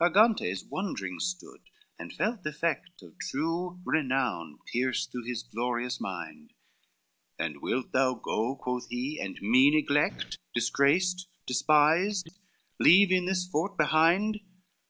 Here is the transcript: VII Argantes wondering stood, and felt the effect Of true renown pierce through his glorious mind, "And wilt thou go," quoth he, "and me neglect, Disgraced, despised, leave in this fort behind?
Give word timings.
VII 0.00 0.06
Argantes 0.06 0.64
wondering 0.70 1.20
stood, 1.20 1.60
and 1.98 2.10
felt 2.10 2.42
the 2.42 2.48
effect 2.48 3.02
Of 3.02 3.18
true 3.18 3.82
renown 3.84 4.58
pierce 4.72 5.04
through 5.04 5.24
his 5.26 5.42
glorious 5.42 6.00
mind, 6.00 6.54
"And 7.38 7.60
wilt 7.60 7.92
thou 7.92 8.14
go," 8.14 8.56
quoth 8.56 8.88
he, 8.88 9.20
"and 9.20 9.38
me 9.42 9.70
neglect, 9.70 10.38
Disgraced, 10.54 11.26
despised, 11.44 12.30
leave 12.80 13.12
in 13.12 13.26
this 13.26 13.46
fort 13.46 13.76
behind? 13.76 14.40